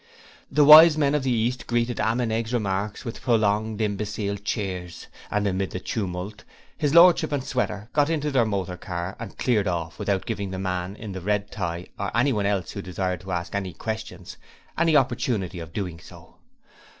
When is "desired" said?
12.81-13.21